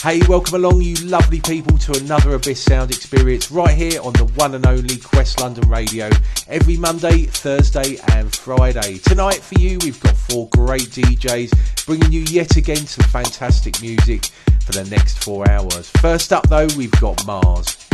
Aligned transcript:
Hey, 0.00 0.20
welcome 0.28 0.54
along, 0.54 0.80
you 0.82 0.94
lovely 1.06 1.40
people, 1.40 1.76
to 1.78 1.98
another 1.98 2.34
Abyss 2.34 2.62
Sound 2.62 2.92
experience 2.92 3.50
right 3.50 3.76
here 3.76 4.00
on 4.00 4.12
the 4.12 4.26
one 4.36 4.54
and 4.54 4.64
only 4.64 4.96
Quest 4.96 5.40
London 5.40 5.68
Radio 5.68 6.08
every 6.46 6.76
Monday, 6.76 7.24
Thursday, 7.24 7.98
and 8.12 8.32
Friday. 8.32 8.98
Tonight, 8.98 9.40
for 9.40 9.58
you, 9.58 9.76
we've 9.82 9.98
got 9.98 10.16
four 10.16 10.48
great 10.50 10.82
DJs 10.82 11.84
bringing 11.84 12.12
you 12.12 12.20
yet 12.20 12.56
again 12.56 12.86
some 12.86 13.08
fantastic 13.08 13.82
music 13.82 14.26
for 14.60 14.70
the 14.70 14.84
next 14.88 15.24
four 15.24 15.50
hours. 15.50 15.90
First 16.00 16.32
up, 16.32 16.48
though, 16.48 16.68
we've 16.76 16.92
got 17.00 17.26
Mars. 17.26 17.87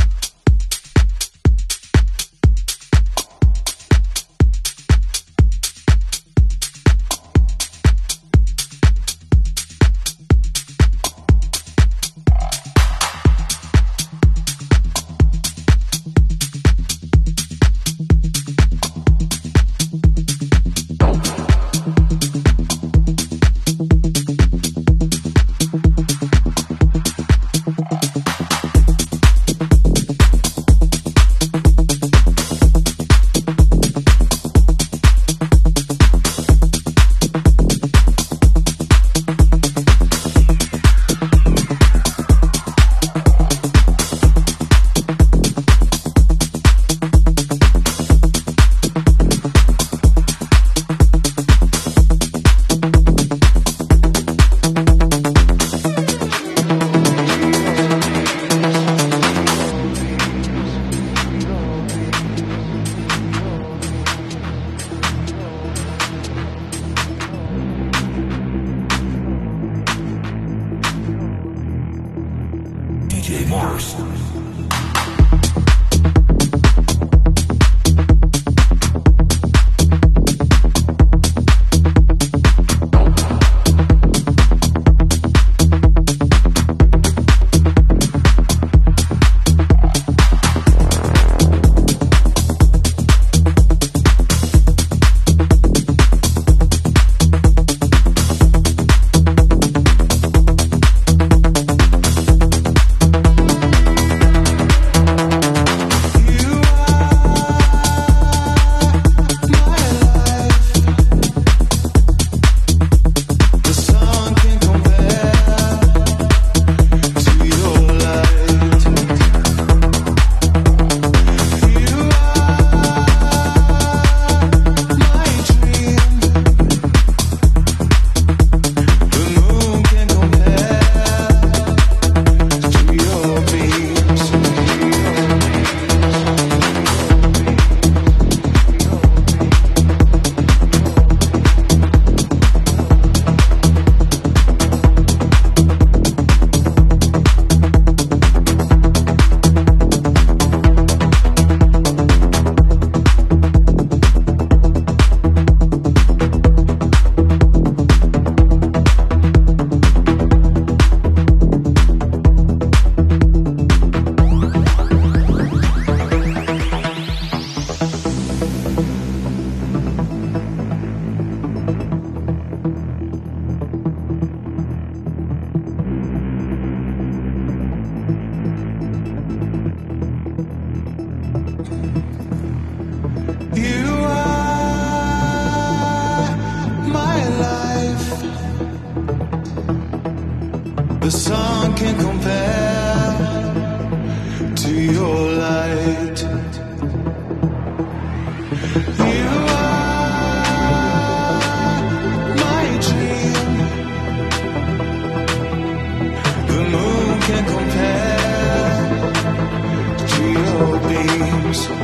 Jones. 211.54 211.83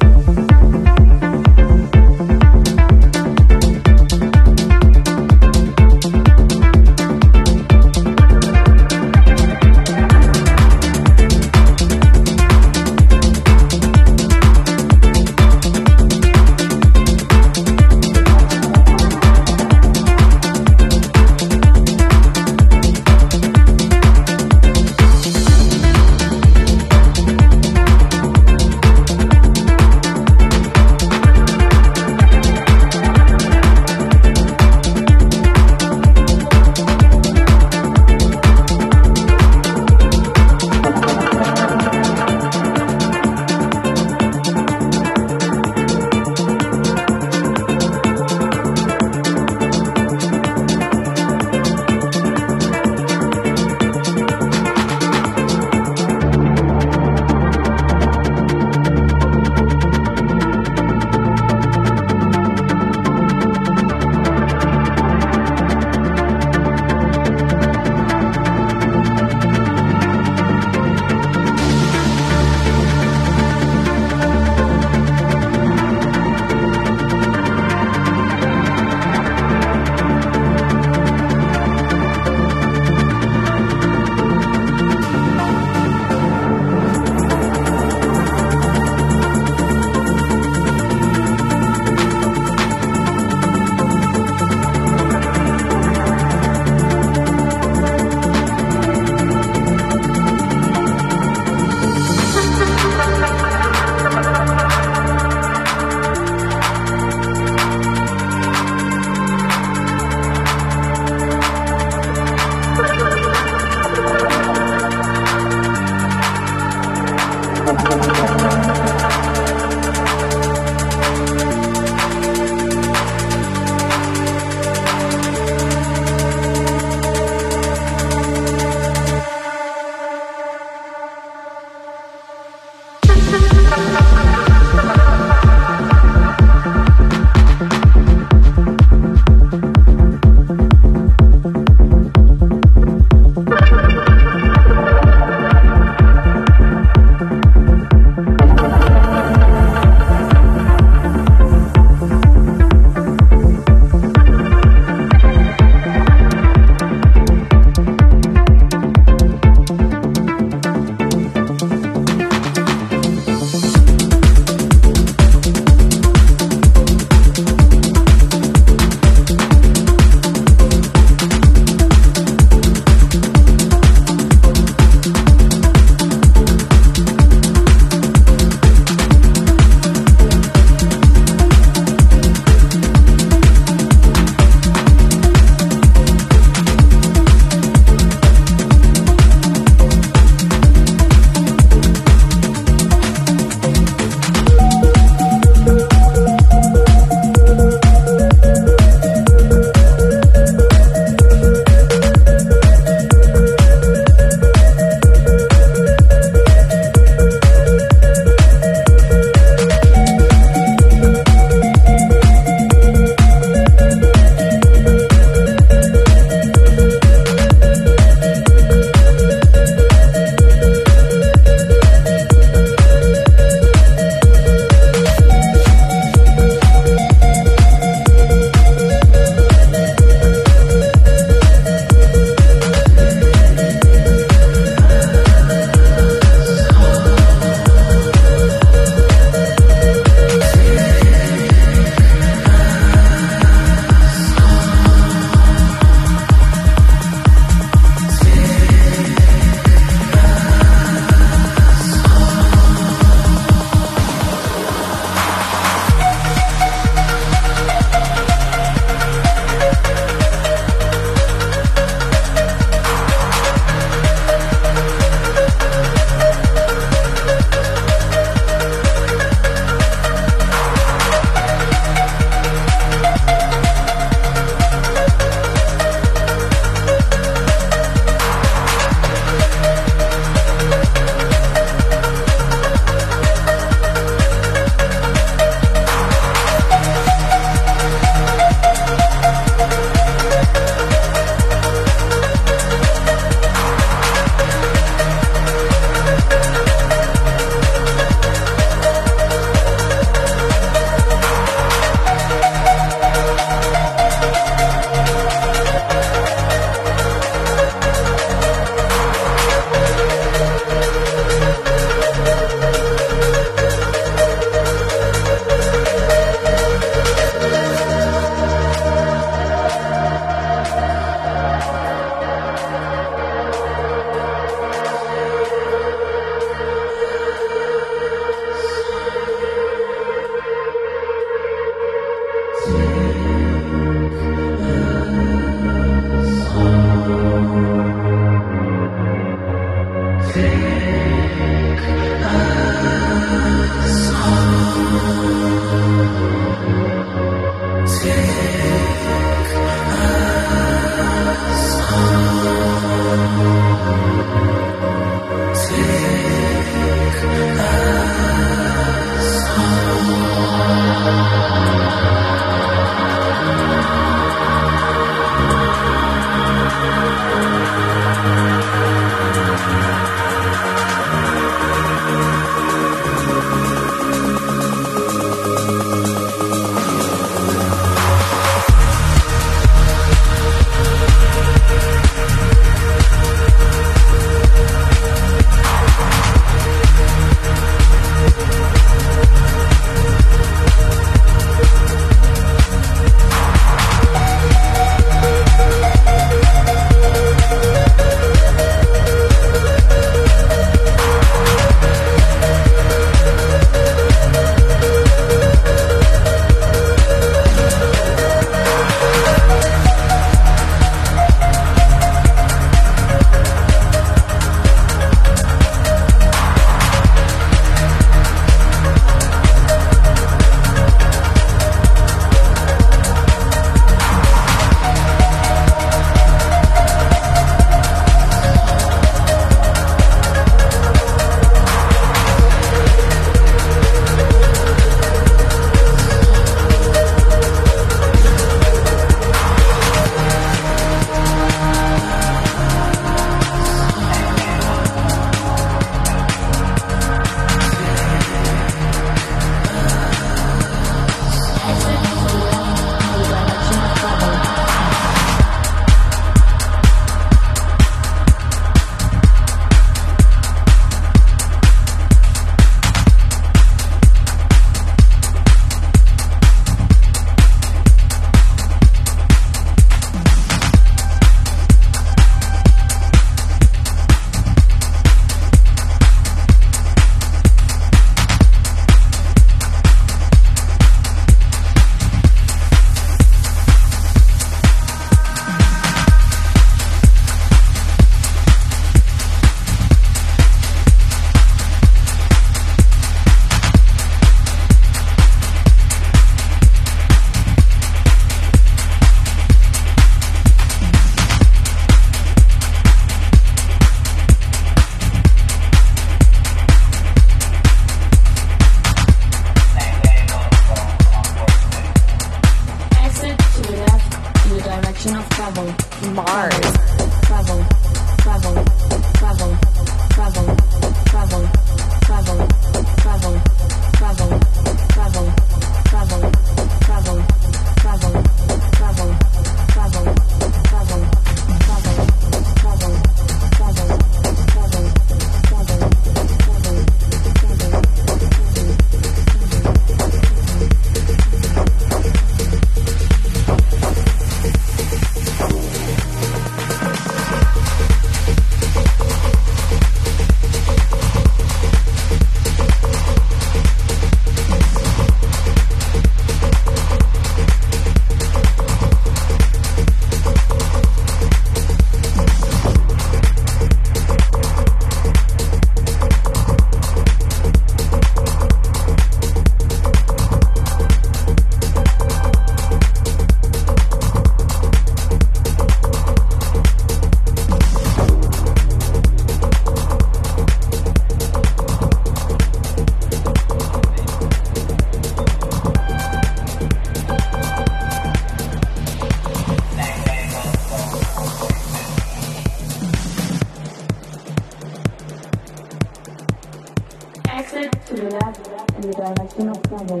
In 598.04 598.10
the 598.10 598.92
direction 598.92 599.48
of 599.48 599.62
travel. 599.62 600.00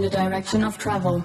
the 0.00 0.08
direction 0.08 0.64
of 0.64 0.78
travel. 0.78 1.24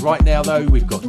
Right 0.00 0.22
now, 0.24 0.42
though, 0.42 0.64
we've 0.66 0.86
got. 0.86 1.02